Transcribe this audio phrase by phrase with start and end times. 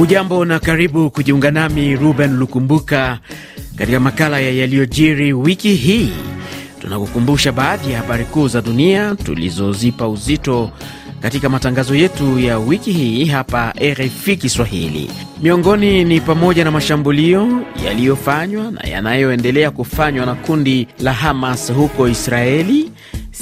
[0.00, 3.18] Ujambo na karibu kujiunga nami Ruben Lukumbuka
[3.76, 6.12] katika makala ya yaliyojiri wiki hii.
[6.80, 10.70] Tunakukumbusha baadhi ya habari kuu za dunia tulizozipa uzito
[11.20, 15.10] katika matangazo yetu ya wiki hii hapa RFI Kiswahili.
[15.42, 22.87] Miongoni ni pamoja na mashambulio yaliyofanywa na yanayoendelea kufanywa na kundi la Hamas huko Israeli,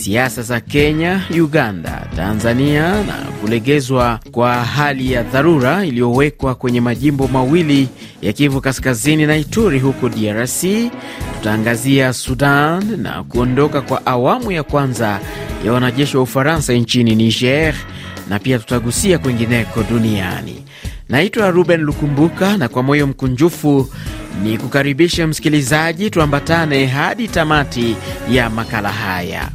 [0.01, 7.89] siasa za Kenya, Uganda, Tanzania na kulegezwa kwa hali ya dharura iliyowekwa kwenye majimbo mawili
[8.23, 10.65] ya Kivu Kaskazini na Ituri huko DRC.
[11.39, 15.21] Tutaangazia Sudan na kuondoka kwa awamu ya kwanza
[15.65, 17.75] ya wanajeshi wa Ufaransa nchini Niger
[18.29, 20.63] na pia tutagusia kwingineko duniani.
[21.09, 23.89] Naitwa Ruben Lukumbuka na kwa moyo mkunjufu
[24.43, 27.97] ni kukaribisha msikilizaji, tuambatane hadi tamati
[28.31, 29.49] ya makala haya.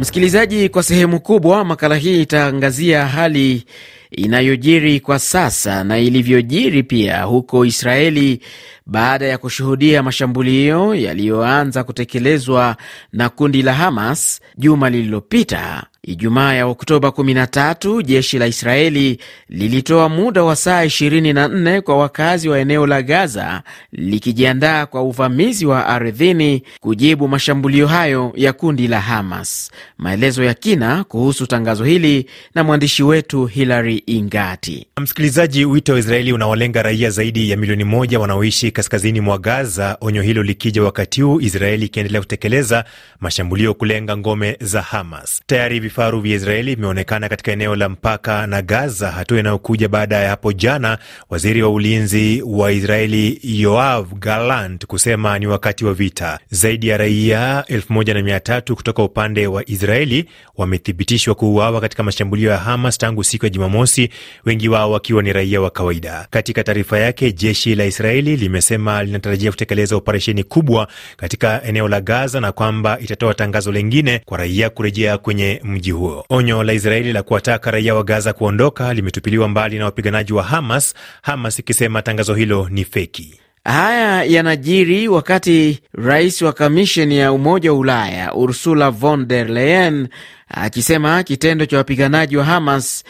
[0.00, 3.64] Msikilizaji, kwa sehemu kubwa makala hii itaangazia hali
[4.10, 8.40] inayojiri kwa sasa na ilivyojiri pia huko Israeli
[8.86, 12.76] baada ya kushuhudia mashambulio yaliyoanza kutekelezwa
[13.12, 15.86] na kundi la Hamas juma lililopita.
[16.06, 19.18] Ijumaa ya Oktoba 13 jeshi la Israeli
[19.48, 25.86] lilitoa muda wa saa 24 kwa wakazi wa eneo la Gaza likijiandaa kwa uvamizi wa
[25.86, 29.70] ardhini kujibu mashambulio hayo ya kundi la Hamas.
[29.98, 34.86] Maelezo ya kina kuhusu tangazo hili na mwandishi wetu Hilary Ingati.
[35.00, 40.22] Msikilizaji, wito wa Israeli unaolenga raia zaidi ya milioni moja wanaoishi kaskazini mwa Gaza, onyo
[40.22, 42.84] hilo likija wakati huu Israeli ikiendelea kutekeleza
[43.20, 45.42] mashambulio kulenga ngome za Hamas.
[45.46, 50.28] Tayari vifaru vya Israeli vimeonekana katika eneo la mpaka na Gaza, hatua inayokuja baada ya
[50.30, 50.98] hapo jana
[51.30, 56.38] waziri wa ulinzi wa Israeli Yoav Gallant kusema ni wakati wa vita.
[56.50, 60.24] Zaidi ya raia elfu moja na mia tatu kutoka upande wa Israeli
[60.56, 64.08] wamethibitishwa kuuawa katika mashambulio ya Hamas tangu siku ya Jumamosi,
[64.44, 66.26] wengi wao wakiwa ni raia wa kawaida.
[66.30, 72.40] Katika taarifa yake, jeshi la Israeli limesema linatarajia kutekeleza operesheni kubwa katika eneo la Gaza
[72.40, 76.24] na kwamba itatoa tangazo lingine kwa raia kurejea kwenye mji huo.
[76.28, 80.94] Onyo la Israeli la kuwataka raia wa Gaza kuondoka limetupiliwa mbali na wapiganaji wa Hamas,
[81.22, 83.40] Hamas ikisema tangazo hilo ni feki.
[83.64, 90.08] Haya yanajiri wakati rais wa kamisheni ya Umoja wa Ulaya Ursula von der Leyen
[90.48, 93.04] akisema kitendo cha wapiganaji wa Hamas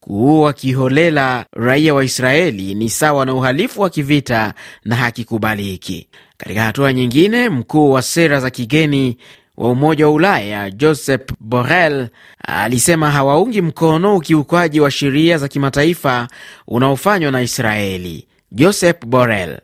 [0.00, 4.54] kuua kiholela raia wa Israeli ni sawa na uhalifu wa kivita
[4.84, 6.08] na hakikubaliki.
[6.36, 9.16] Katika hatua nyingine, mkuu wa sera za kigeni
[9.56, 12.08] wa Umoja wa Ulaya Josep Borrell
[12.48, 16.28] alisema hawaungi mkono ukiukwaji wa sheria za kimataifa
[16.68, 18.28] unaofanywa na Israeli.
[18.52, 19.58] Josep Borrell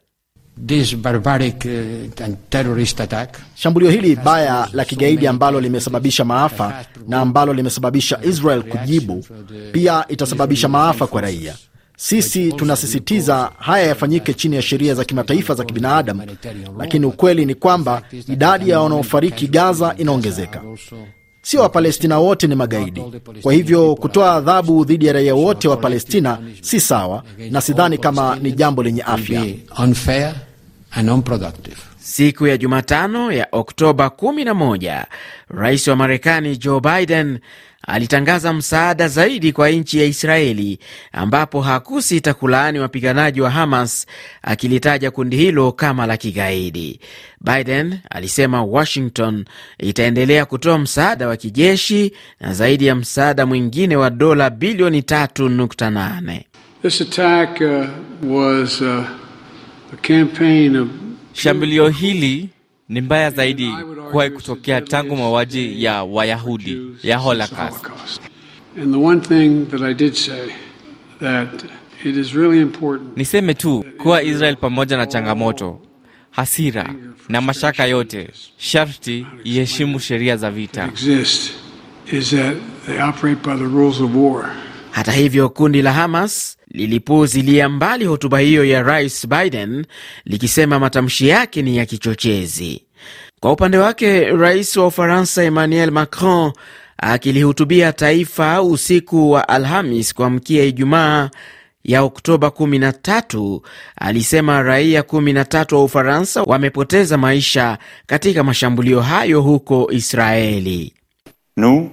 [0.66, 3.38] This barbaric, uh, and terrorist attack.
[3.54, 9.24] Shambulio hili baya la kigaidi ambalo limesababisha maafa na ambalo limesababisha Israel kujibu
[9.72, 11.54] pia itasababisha maafa kwa raia.
[12.00, 16.22] Sisi tunasisitiza haya yafanyike chini ya sheria za kimataifa za kibinadamu,
[16.78, 20.62] lakini ukweli ni kwamba idadi ya wanaofariki Gaza inaongezeka.
[21.42, 23.02] Sio Wapalestina wote ni magaidi.
[23.42, 28.36] Kwa hivyo kutoa adhabu dhidi ya raia wote wa Palestina si sawa, na sidhani kama
[28.36, 29.44] ni jambo lenye afya.
[32.08, 35.04] Siku ya Jumatano ya Oktoba 11,
[35.48, 37.38] rais wa Marekani Joe Biden
[37.86, 40.78] alitangaza msaada zaidi kwa nchi ya Israeli,
[41.12, 44.06] ambapo hakusita kulaani wapiganaji wa Hamas,
[44.42, 47.00] akilitaja kundi hilo kama la kigaidi.
[47.40, 49.44] Biden alisema Washington
[49.78, 56.40] itaendelea kutoa msaada wa kijeshi na zaidi ya msaada mwingine wa dola bilioni 3.8.
[61.38, 62.48] Shambulio hili
[62.88, 63.72] ni mbaya zaidi
[64.10, 67.84] kuwahi kutokea tangu mauaji ya Wayahudi ya Holocaust.
[73.16, 75.80] Niseme tu kuwa Israel pamoja na changamoto,
[76.30, 76.94] hasira
[77.28, 80.90] na mashaka yote, sharti iheshimu sheria za vita.
[84.98, 89.86] Hata hivyo kundi la Hamas lilipuuzilia mbali hotuba hiyo ya rais Biden
[90.24, 92.82] likisema matamshi yake ni ya kichochezi.
[93.40, 96.52] Kwa upande wake, rais wa Ufaransa Emmanuel Macron
[96.96, 101.30] akilihutubia taifa usiku wa Alhamis kuamkia Ijumaa
[101.84, 103.60] ya Oktoba 13
[103.96, 110.92] alisema raia 13 wa Ufaransa wamepoteza maisha katika mashambulio hayo huko Israeli.
[111.56, 111.88] Nous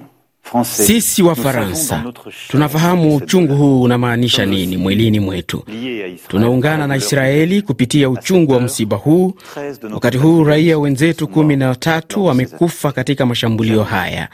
[0.63, 2.03] Sisi Wafaransa
[2.47, 5.63] tunafahamu uchungu huu unamaanisha nini mwilini mwetu.
[6.27, 9.33] Tunaungana na Israeli kupitia uchungu wa msiba huu.
[9.93, 14.27] Wakati huu raia wenzetu kumi na tatu wamekufa katika mashambulio haya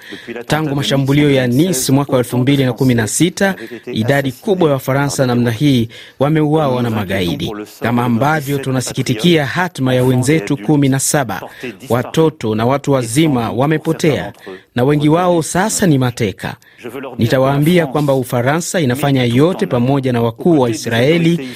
[0.47, 3.55] tangu mashambulio ya Nice mwaka wa elfu mbili na kumi na sita.
[3.85, 10.57] Idadi kubwa ya Wafaransa namna hii wameuawa na magaidi, kama ambavyo tunasikitikia hatma ya wenzetu
[10.57, 11.41] kumi na saba.
[11.89, 14.33] Watoto na watu wazima wamepotea
[14.75, 16.55] na wengi wao sasa ni mateka.
[17.17, 21.49] Nitawaambia kwamba Ufaransa inafanya yote pamoja na wakuu wa Israeli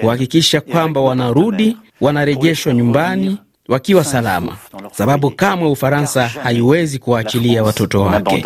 [0.00, 3.38] kuhakikisha kwamba wanarudi, wanarejeshwa nyumbani
[3.68, 4.56] wakiwa salama,
[4.92, 8.44] sababu kamwe Ufaransa haiwezi kuwaachilia watoto wake.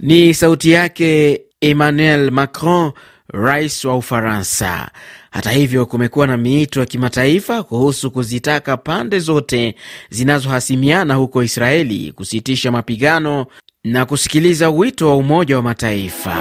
[0.00, 2.92] Ni sauti yake Emmanuel Macron,
[3.28, 4.90] rais wa Ufaransa.
[5.30, 9.74] Hata hivyo, kumekuwa na miito ya kimataifa kuhusu kuzitaka pande zote
[10.10, 13.46] zinazohasimiana huko Israeli kusitisha mapigano
[13.86, 16.36] na kusikiliza wito wa Umoja wa Mataifa.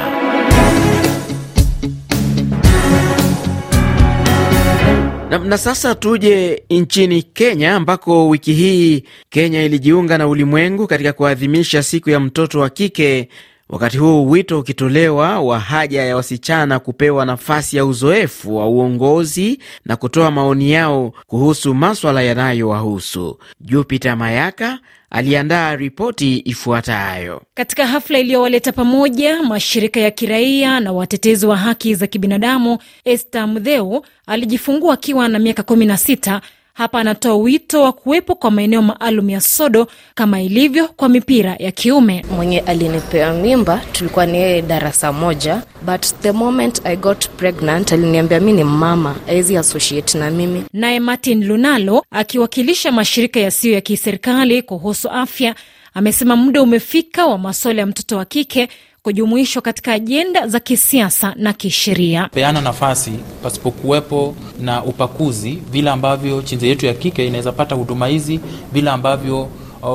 [5.29, 11.83] Na, na sasa tuje nchini Kenya ambako wiki hii Kenya ilijiunga na ulimwengu katika kuadhimisha
[11.83, 13.29] siku ya mtoto wa kike
[13.69, 19.95] wakati huu wito ukitolewa wa haja ya wasichana kupewa nafasi ya uzoefu wa uongozi na
[19.95, 23.39] kutoa maoni yao kuhusu maswala yanayowahusu.
[23.61, 24.79] Jupiter Mayaka
[25.09, 27.41] aliandaa ripoti ifuatayo.
[27.53, 34.05] Katika hafla iliyowaleta pamoja mashirika ya kiraia na watetezi wa haki za kibinadamu, Esther Mdheu
[34.27, 36.41] alijifungua akiwa na miaka 16
[36.75, 41.71] hapa anatoa wito wa kuwepo kwa maeneo maalum ya sodo kama ilivyo kwa mipira ya
[41.71, 42.25] kiume.
[42.35, 48.39] Mwenye alinipea mimba tulikuwa ni yeye darasa moja, but the moment I got pregnant aliniambia
[48.39, 50.63] mi ni mama, awezi associate na mimi.
[50.73, 55.55] Naye Martin Lunalo akiwakilisha mashirika yasiyo ya kiserikali kuhusu afya
[55.93, 58.69] amesema muda umefika wa masuala ya mtoto wa kike
[59.05, 62.29] kujumuishwa katika ajenda za kisiasa na kisheria.
[62.33, 63.11] Peana nafasi
[63.43, 68.39] pasipokuwepo na upakuzi, vile ambavyo chinzi yetu ya kike inaweza pata huduma hizi,
[68.73, 69.49] vile ambavyo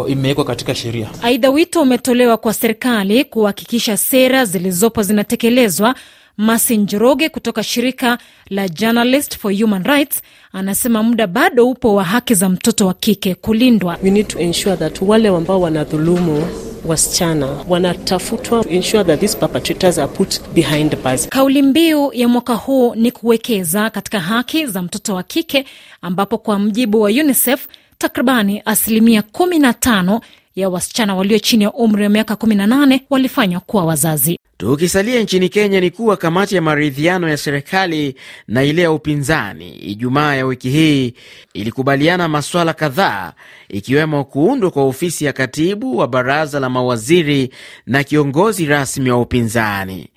[0.08, 1.08] imewekwa katika sheria.
[1.22, 5.94] Aidha, wito umetolewa kwa serikali kuhakikisha sera zilizopo zinatekelezwa.
[6.40, 8.18] Masi Njoroge kutoka shirika
[8.50, 10.22] la Journalist for Human Rights
[10.52, 13.98] anasema muda bado upo wa haki za mtoto wa kike kulindwa.
[14.02, 16.46] We need to ensure that wale ambao wanadhulumu
[16.86, 21.28] wasichana wanatafutwa, ensure that these perpetrators are put behind bars.
[21.28, 25.64] Kauli mbiu ya mwaka huu ni kuwekeza katika haki za mtoto wa kike,
[26.02, 27.66] ambapo kwa mjibu wa UNICEF
[27.98, 30.20] takribani asilimia 15
[30.56, 34.38] ya wasichana walio chini ya umri wa miaka 18 walifanywa kuwa wazazi.
[34.56, 38.14] Tukisalia nchini Kenya ni kuwa kamati ya maridhiano ya serikali
[38.48, 41.14] na ile ya upinzani Ijumaa ya wiki hii
[41.54, 43.32] ilikubaliana masuala kadhaa
[43.68, 47.50] ikiwemo kuundwa kwa ofisi ya katibu wa baraza la mawaziri
[47.86, 50.08] na kiongozi rasmi wa upinzani.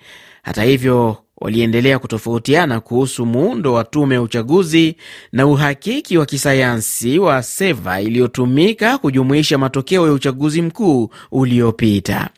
[0.43, 4.95] Hata hivyo waliendelea kutofautiana kuhusu muundo wa tume ya uchaguzi
[5.31, 12.29] na uhakiki wa kisayansi wa seva iliyotumika kujumuisha matokeo ya uchaguzi mkuu uliopita.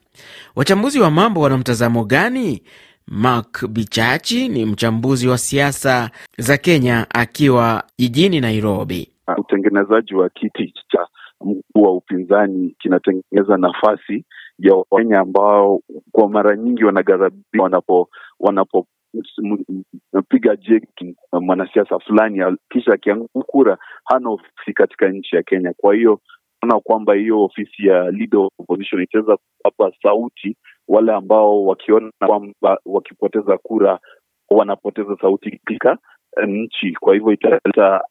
[0.56, 2.62] Wachambuzi wa mambo wana mtazamo gani?
[3.07, 9.10] Mark Bichachi ni mchambuzi wa siasa za Kenya akiwa jijini Nairobi.
[9.38, 11.08] Utengenezaji wa kiti cha
[11.42, 14.25] mkuu wa upinzani kinatengeneza nafasi
[14.60, 15.81] ya Wakenya ambao
[16.12, 18.10] kwa mara nyingi wanaghadhabika wanapo
[18.40, 18.88] wanapo
[20.30, 25.74] piga jeki mwanasiasa fulani kisha akianguka kura, hana ofisi katika nchi ya Kenya.
[25.78, 26.20] Kwa hiyo
[26.62, 32.80] naona kwamba hiyo ofisi ya leader of opposition itaweza kuwapa sauti wale ambao wakiona kwamba
[32.86, 34.00] wakipoteza kura
[34.50, 35.98] wanapoteza sauti katika
[36.48, 36.94] nchi.
[37.00, 38.01] Kwa hivyo italeta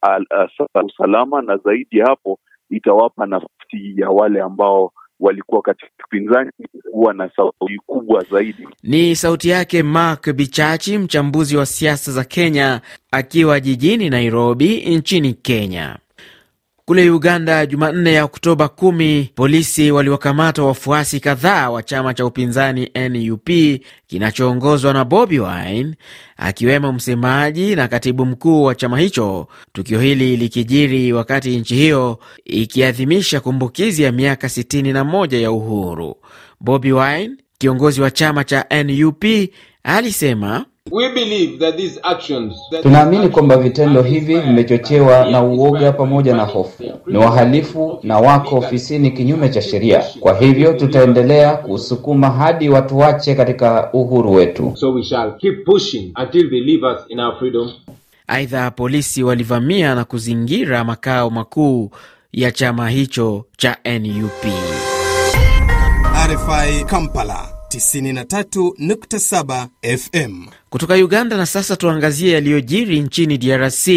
[0.85, 2.39] usalama na zaidi ya hapo
[2.69, 6.51] itawapa nafasi ya wale ambao walikuwa katika upinzani
[6.95, 8.67] kuwa na sauti kubwa zaidi.
[8.83, 15.97] Ni sauti yake Mark Bichachi, mchambuzi wa siasa za Kenya akiwa jijini Nairobi nchini Kenya.
[16.85, 23.49] Kule Uganda, Jumanne ya Oktoba 10 polisi waliwakamata wafuasi kadhaa wa chama cha upinzani NUP
[24.07, 25.95] kinachoongozwa na Bobi Wine,
[26.37, 29.47] akiwemo msemaji na katibu mkuu wa chama hicho.
[29.73, 36.15] Tukio hili likijiri wakati nchi hiyo ikiadhimisha kumbukizi ya miaka 61 ya uhuru.
[36.65, 39.23] Bobi Wine, kiongozi wa chama cha NUP,
[39.83, 40.65] alisema
[42.81, 46.83] Tunaamini kwamba vitendo hivi vimechochewa na uoga pamoja na hofu.
[47.07, 50.03] Ni wahalifu na wako ofisini kinyume cha sheria.
[50.19, 54.71] Kwa hivyo tutaendelea kusukuma hadi watu wache katika uhuru wetu.
[54.75, 57.71] So we shall keep pushing until they leave us in our freedom.
[58.27, 61.91] Aidha, polisi walivamia na kuzingira makao makuu
[62.33, 64.45] ya chama hicho cha NUP.
[66.27, 69.67] RFI Kampala 93.7
[69.97, 70.45] FM.
[70.69, 73.87] Kutoka Uganda na sasa tuangazie yaliyojiri nchini DRC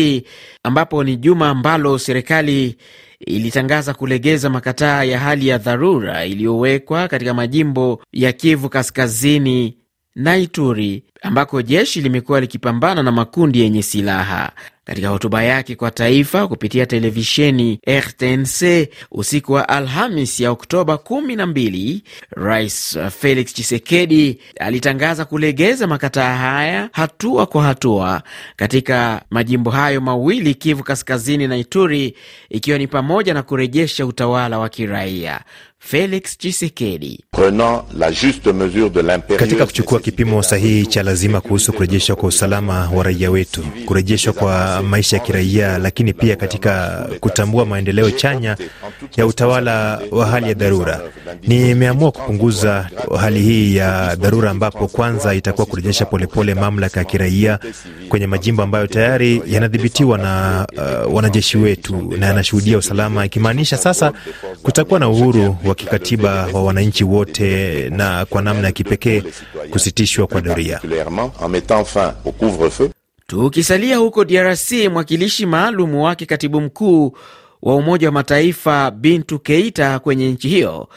[0.62, 2.76] ambapo ni juma ambalo serikali
[3.20, 9.78] ilitangaza kulegeza makataa ya hali ya dharura iliyowekwa katika majimbo ya Kivu Kaskazini
[10.18, 14.52] na Ituri ambako jeshi limekuwa likipambana na makundi yenye silaha.
[14.84, 22.98] Katika hotuba yake kwa taifa kupitia televisheni RTNC usiku wa Alhamis ya Oktoba 12, Rais
[23.18, 28.22] Felix Tshisekedi alitangaza kulegeza makataa haya hatua kwa hatua
[28.56, 32.14] katika majimbo hayo mawili, Kivu Kaskazini na Ituri,
[32.50, 35.40] ikiwa ni pamoja na kurejesha utawala wa kiraia.
[35.80, 37.24] Felix Tshisekedi:
[39.36, 44.82] katika kuchukua kipimo sahihi cha lazima kuhusu kurejeshwa kwa usalama wa raia wetu, kurejeshwa kwa
[44.82, 48.56] maisha ya kiraia, lakini pia katika kutambua maendeleo chanya
[49.16, 51.00] ya utawala wa hali ya dharura,
[51.42, 57.58] nimeamua kupunguza hali hii ya dharura, ambapo kwanza itakuwa kurejesha polepole mamlaka ya kiraia
[58.08, 60.66] kwenye majimbo ambayo tayari yanadhibitiwa na
[61.06, 64.12] uh, wanajeshi wetu na yanashuhudia usalama, ikimaanisha sasa
[64.62, 69.22] kutakuwa na uhuru wa kikatiba wa wananchi wote na kwa namna ya kipekee
[69.70, 70.80] kusitishwa kwa doria.
[73.26, 77.12] Tukisalia huko DRC, mwakilishi maalum wake katibu mkuu
[77.62, 80.88] wa Umoja wa Mataifa Bintu Keita kwenye nchi hiyo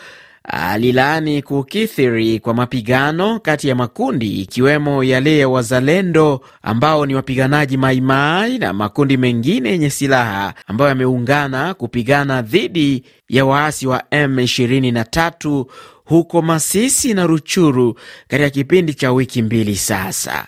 [0.43, 8.57] alilaani kukithiri kwa mapigano kati ya makundi ikiwemo yale ya wazalendo ambao ni wapiganaji Maimai
[8.57, 15.65] na makundi mengine yenye silaha ambayo yameungana kupigana dhidi ya waasi wa M23
[16.05, 20.47] huko Masisi na Ruchuru katika kipindi cha wiki mbili sasa.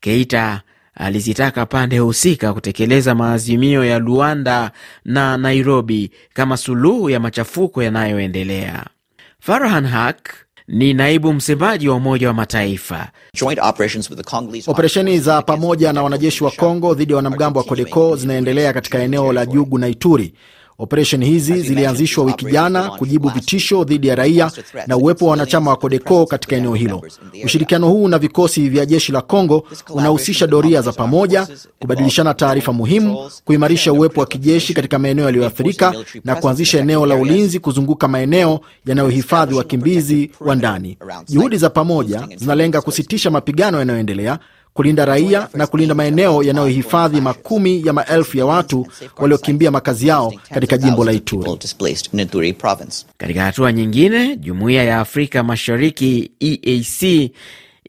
[0.00, 0.62] Keita
[0.94, 4.70] alizitaka pande husika kutekeleza maazimio ya Luanda
[5.04, 8.84] na Nairobi kama suluhu ya machafuko yanayoendelea.
[9.46, 10.16] Farhan Haq
[10.68, 13.08] ni naibu msemaji wa Umoja wa Mataifa.
[14.66, 19.32] Operesheni za pamoja na wanajeshi wa Kongo dhidi ya wanamgambo wa Kodeko zinaendelea katika eneo
[19.32, 20.34] la Jugu na Ituri.
[20.78, 24.50] Operesheni hizi zilianzishwa wiki jana kujibu vitisho dhidi ya raia
[24.86, 27.02] na uwepo wa wanachama wa Kodeko katika eneo hilo.
[27.44, 31.48] Ushirikiano huu na vikosi vya jeshi la Kongo unahusisha doria za pamoja,
[31.80, 37.60] kubadilishana taarifa muhimu, kuimarisha uwepo wa kijeshi katika maeneo yaliyoathirika na kuanzisha eneo la ulinzi
[37.60, 40.98] kuzunguka maeneo yanayohifadhi wakimbizi wa ndani.
[41.28, 44.38] Juhudi za pamoja zinalenga kusitisha mapigano yanayoendelea
[44.74, 50.78] kulinda raia na kulinda maeneo yanayohifadhi makumi ya maelfu ya watu waliokimbia makazi yao katika
[50.78, 51.58] jimbo la Ituri.
[53.18, 57.30] Katika hatua nyingine, jumuiya ya Afrika Mashariki EAC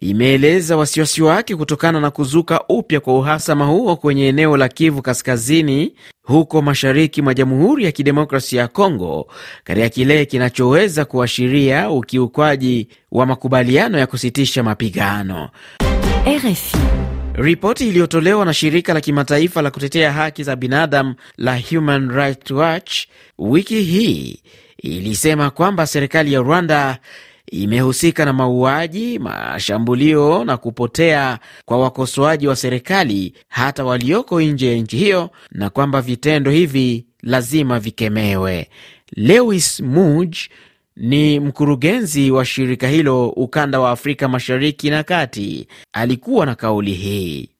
[0.01, 5.93] imeeleza wasiwasi wake kutokana na kuzuka upya kwa uhasama huo kwenye eneo la Kivu Kaskazini,
[6.23, 9.27] huko mashariki mwa Jamhuri ya Kidemokrasia ya Kongo,
[9.63, 15.49] katika kile kinachoweza kuashiria ukiukwaji wa makubaliano ya kusitisha mapigano.
[16.27, 16.77] RFI.
[17.33, 22.93] Ripoti iliyotolewa na shirika la kimataifa la kutetea haki za binadamu la Human Rights Watch
[23.39, 24.39] wiki hii
[24.77, 26.97] ilisema kwamba serikali ya Rwanda
[27.51, 34.97] imehusika na mauaji, mashambulio na kupotea kwa wakosoaji wa serikali hata walioko nje ya nchi
[34.97, 38.69] hiyo, na kwamba vitendo hivi lazima vikemewe.
[39.15, 40.39] Lewis Mudge
[40.95, 45.67] ni mkurugenzi wa shirika hilo ukanda wa Afrika Mashariki na Kati.
[45.93, 47.54] Alikuwa na kauli hii.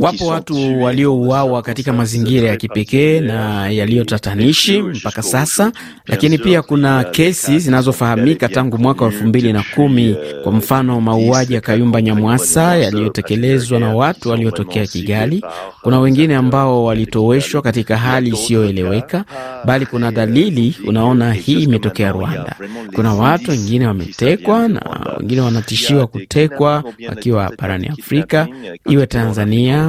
[0.00, 5.72] Wapo watu waliouawa katika mazingira ya kipekee na yaliyotatanishi mpaka sasa,
[6.06, 10.16] lakini pia kuna kesi zinazofahamika tangu mwaka wa elfu mbili na kumi.
[10.42, 15.44] Kwa mfano, mauaji ya Kayumba Nyamwasa yaliyotekelezwa na watu waliotokea Kigali.
[15.82, 19.24] Kuna wengine ambao walitoweshwa katika hali isiyoeleweka,
[19.64, 22.56] bali kuna dalili unaona hii imetokea Rwanda.
[22.94, 24.80] Kuna watu wengine wametekwa na
[25.20, 28.48] wengine wanatishiwa kutekwa wakiwa barani Afrika,
[28.90, 29.29] iwe Tanzania,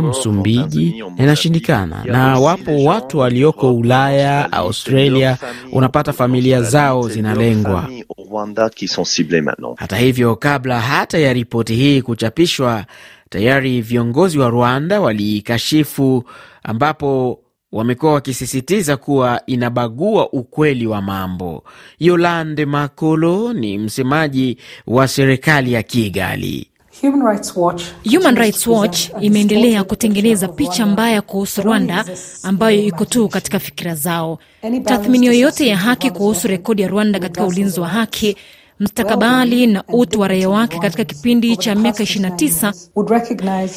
[0.01, 2.03] Msumbiji, inashindikana.
[2.05, 5.37] Na wapo watu walioko Ulaya, Australia,
[5.71, 7.89] unapata familia zao zinalengwa.
[9.75, 12.85] Hata hivyo, kabla hata ya ripoti hii kuchapishwa,
[13.29, 16.23] tayari viongozi wa Rwanda waliikashifu,
[16.63, 17.39] ambapo
[17.71, 21.63] wamekuwa wakisisitiza kuwa inabagua ukweli wa mambo.
[21.99, 24.57] Yolande Makolo ni msemaji
[24.87, 26.70] wa serikali ya Kigali.
[27.01, 27.83] Human Rights Watch,
[28.13, 32.05] Human Rights Watch imeendelea kutengeneza picha mbaya kuhusu Rwanda
[32.43, 34.39] ambayo iko tu katika fikira zao.
[34.85, 38.37] Tathmini yoyote ya haki kuhusu rekodi ya Rwanda katika ulinzi wa haki,
[38.79, 42.73] mstakabali na utu wa raia wake katika kipindi cha miaka 29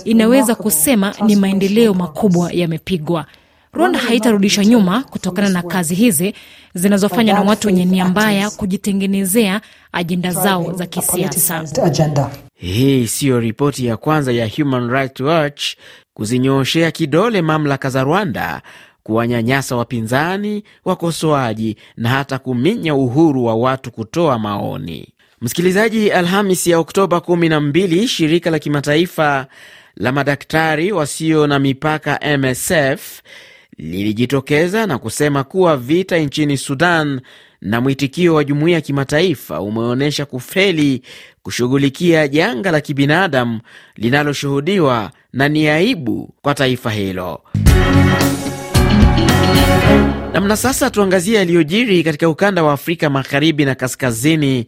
[0.04, 3.26] inaweza kusema ni maendeleo makubwa yamepigwa.
[3.73, 6.35] Rwanda haitarudishwa nyuma kutokana na kazi hizi
[6.75, 9.61] zinazofanywa na watu wenye nia mbaya kujitengenezea
[9.92, 11.64] ajenda zao za kisiasa.
[12.64, 15.64] Hii siyo ripoti ya kwanza ya Human Rights Watch
[16.14, 18.62] kuzinyooshea kidole mamlaka za Rwanda
[19.02, 25.09] kuwanyanyasa wapinzani, wakosoaji na hata kuminya uhuru wa watu kutoa maoni.
[25.40, 29.47] Msikilizaji, Alhamis ya Oktoba 12 shirika la kimataifa
[29.97, 33.21] la madaktari wasio na mipaka MSF
[33.78, 37.21] lilijitokeza na kusema kuwa vita nchini Sudan
[37.61, 41.02] na mwitikio wa jumuiya ya kimataifa umeonyesha kufeli
[41.42, 43.61] kushughulikia janga la kibinadamu
[43.96, 47.42] linaloshuhudiwa na ni aibu kwa taifa hilo.
[50.32, 54.66] Namna sasa, tuangazie yaliyojiri katika ukanda wa Afrika magharibi na kaskazini,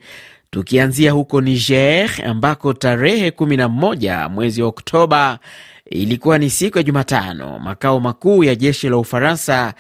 [0.51, 5.39] tukianzia huko Niger ambako tarehe 11 mwezi wa Oktoba
[5.91, 9.75] ilikuwa ni siku ya Jumatano, makao makuu ya jeshi la Ufaransa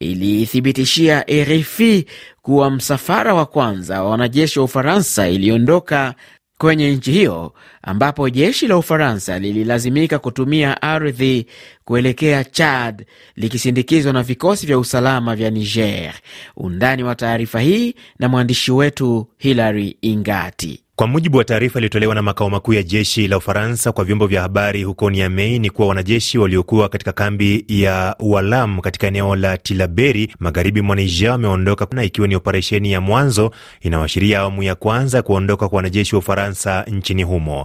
[0.00, 2.06] ilithibitishia RFI
[2.42, 6.14] kuwa msafara wa kwanza wa wanajeshi wa Ufaransa iliondoka
[6.58, 7.52] kwenye nchi hiyo
[7.82, 11.46] ambapo jeshi la Ufaransa lililazimika kutumia ardhi
[11.84, 16.14] kuelekea Chad likisindikizwa na vikosi vya usalama vya Niger.
[16.56, 20.82] Undani wa taarifa hii na mwandishi wetu Hilary Ingati.
[20.98, 24.42] Kwa mujibu wa taarifa iliyotolewa na makao makuu ya jeshi la Ufaransa kwa vyombo vya
[24.42, 30.34] habari huko Niamey ni kuwa wanajeshi waliokuwa katika kambi ya Walam katika eneo la Tilaberi
[30.38, 33.50] magharibi mwa Niger wameondoka, na ikiwa ni operesheni ya mwanzo
[33.80, 37.64] inayoashiria awamu ya kwanza kuondoka kwa wanajeshi wa Ufaransa nchini humo.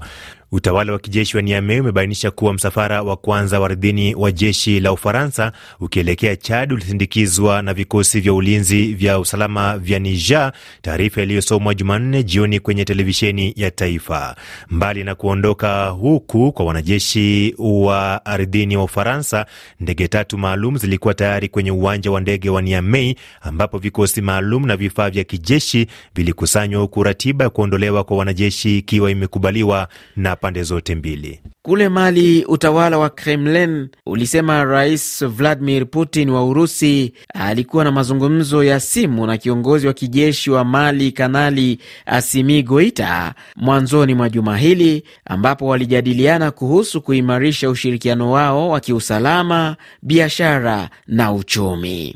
[0.55, 4.91] Utawala wa kijeshi wa Niamey umebainisha kuwa msafara wa kwanza wa ardhini wa jeshi la
[4.91, 12.23] Ufaransa ukielekea Chad ulisindikizwa na vikosi vya ulinzi vya usalama vya Niger, taarifa iliyosomwa Jumanne
[12.23, 14.35] jioni kwenye televisheni ya taifa.
[14.69, 19.45] Mbali na kuondoka huku kwa wanajeshi wa ardhini wa Ufaransa,
[19.79, 24.77] ndege tatu maalum zilikuwa tayari kwenye uwanja wa ndege wa Niamey, ambapo vikosi maalum na
[24.77, 30.95] vifaa vya kijeshi vilikusanywa, huku ratiba ya kuondolewa kwa wanajeshi ikiwa imekubaliwa na pande zote
[30.95, 31.39] mbili.
[31.61, 38.79] Kule Mali, utawala wa Kremlin ulisema Rais Vladimir Putin wa Urusi alikuwa na mazungumzo ya
[38.79, 45.67] simu na kiongozi wa kijeshi wa Mali, Kanali Asimi Goita, mwanzoni mwa juma hili, ambapo
[45.67, 52.15] walijadiliana kuhusu kuimarisha ushirikiano wao wa kiusalama, biashara na uchumi.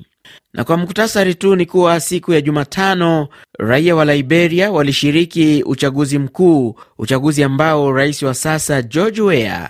[0.53, 3.27] Na kwa muktasari tu ni kuwa siku ya Jumatano
[3.59, 9.69] raia wa Liberia walishiriki uchaguzi mkuu, uchaguzi ambao rais wa sasa George Weah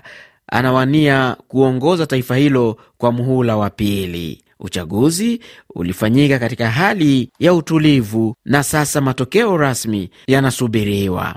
[0.52, 4.44] anawania kuongoza taifa hilo kwa muhula wa pili.
[4.60, 5.40] Uchaguzi
[5.76, 11.36] ulifanyika katika hali ya utulivu na sasa matokeo rasmi yanasubiriwa.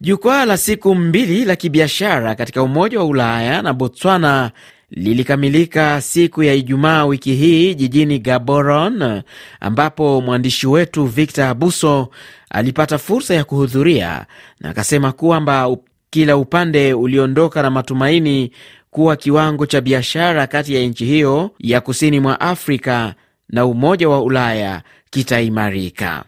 [0.00, 4.50] Jukwaa la siku mbili la kibiashara katika Umoja wa Ulaya na Botswana
[4.96, 9.22] lilikamilika siku ya Ijumaa wiki hii jijini Gaborone,
[9.60, 12.08] ambapo mwandishi wetu Victor Abuso
[12.50, 14.26] alipata fursa ya kuhudhuria
[14.60, 15.76] na akasema kwamba
[16.10, 18.50] kila upande uliondoka na matumaini
[18.90, 23.14] kuwa kiwango cha biashara kati ya nchi hiyo ya kusini mwa Afrika
[23.48, 26.24] na Umoja wa Ulaya kitaimarika.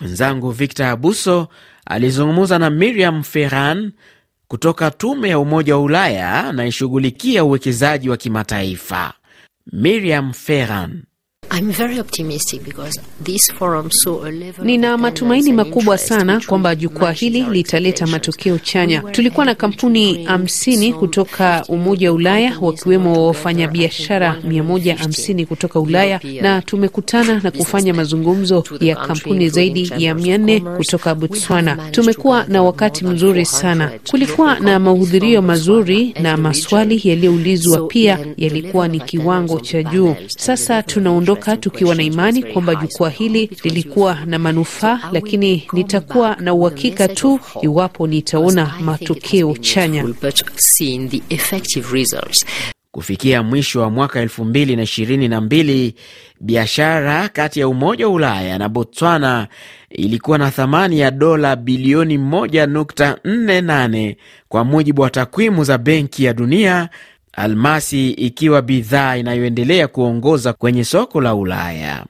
[0.00, 1.48] Mwenzangu Victor Abuso
[1.86, 3.92] alizungumza na Miriam Ferran
[4.48, 9.14] kutoka tume ya Umoja wa Ulaya anayeshughulikia uwekezaji wa kimataifa.
[9.72, 11.02] Miriam Ferran
[14.62, 19.00] Nina matumaini makubwa sana kwamba jukwaa hili litaleta matokeo chanya.
[19.02, 26.20] Tulikuwa na kampuni hamsini kutoka Umoja wa Ulaya, wakiwemo wafanyabiashara mia moja hamsini kutoka Ulaya,
[26.42, 31.76] na tumekutana na kufanya mazungumzo ya kampuni zaidi ya mia nne kutoka Botswana.
[31.90, 33.90] Tumekuwa na wakati mzuri sana.
[34.10, 40.14] Kulikuwa na mahudhurio mazuri na maswali yaliyoulizwa pia yalikuwa ni kiwango cha juu.
[40.26, 47.08] Sasa tunaondoka tukiwa na imani kwamba jukwaa hili lilikuwa na manufaa, lakini nitakuwa na uhakika
[47.08, 50.04] tu iwapo nitaona matokeo chanya.
[52.96, 55.92] Kufikia mwisho wa mwaka 2022
[56.40, 59.48] biashara kati ya Umoja wa Ulaya na Botswana
[59.90, 64.16] ilikuwa na thamani ya dola bilioni 1.48
[64.48, 66.88] kwa mujibu wa takwimu za Benki ya Dunia
[67.36, 72.04] almasi ikiwa bidhaa inayoendelea kuongoza kwenye soko la Ulaya.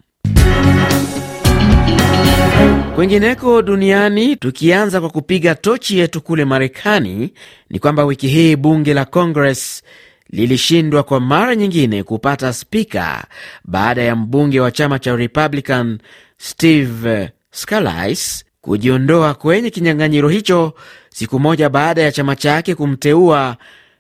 [2.95, 7.33] Kwengineko duniani, tukianza kwa kupiga tochi yetu kule Marekani,
[7.71, 9.83] ni kwamba wiki hii bunge la Congress
[10.31, 13.25] lilishindwa kwa mara nyingine kupata spika
[13.65, 15.99] baada ya mbunge wa chama cha Republican
[16.39, 20.75] Steve Scalise kujiondoa kwenye kinyang'anyiro hicho
[21.11, 23.57] siku moja baada ya chama chake kumteua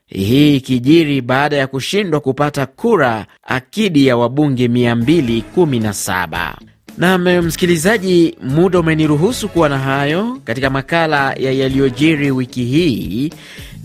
[0.06, 6.54] hii ikijiri baada ya kushindwa kupata kura akidi ya wabunge 217.
[6.98, 13.32] Nam msikilizaji, muda umeniruhusu kuwa na hayo katika makala ya yaliyojiri wiki hii.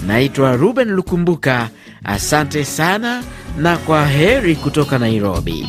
[0.07, 1.69] Naitwa Ruben Lukumbuka,
[2.03, 3.23] asante sana
[3.57, 5.65] na kwa heri kutoka Nairobi.